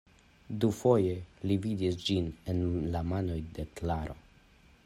[0.63, 1.11] Dufoje
[1.51, 2.65] li vidis ĝin en
[2.97, 4.19] la manoj de Klaro.